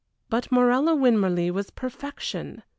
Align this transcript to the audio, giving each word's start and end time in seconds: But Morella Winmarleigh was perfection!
But 0.31 0.51
Morella 0.51 0.95
Winmarleigh 0.95 1.51
was 1.53 1.69
perfection! 1.69 2.63